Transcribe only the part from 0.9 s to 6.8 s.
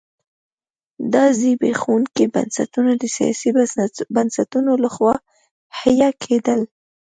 دا زبېښونکي بنسټونه د سیاسي بنسټونو لخوا حیه کېدل.